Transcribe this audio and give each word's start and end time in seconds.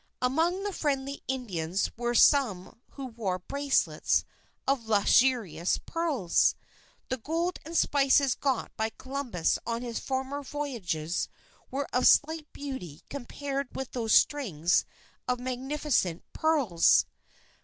Among 0.19 0.63
the 0.63 0.73
friendly 0.73 1.21
Indians 1.27 1.91
were 1.95 2.15
some 2.15 2.79
who 2.93 3.05
wore 3.05 3.37
bracelets 3.37 4.25
of 4.67 4.87
lustrous 4.87 5.77
pearls. 5.77 6.55
The 7.09 7.17
gold 7.17 7.59
and 7.63 7.77
spices 7.77 8.33
got 8.33 8.75
by 8.75 8.89
Columbus 8.97 9.59
on 9.63 9.83
his 9.83 9.99
former 9.99 10.41
voyages 10.41 11.29
were 11.69 11.87
of 11.93 12.07
slight 12.07 12.51
beauty 12.51 13.03
compared 13.11 13.75
with 13.75 13.91
those 13.91 14.15
strings 14.15 14.85
of 15.27 15.39
magnificent 15.39 16.23
pearls. 16.33 17.05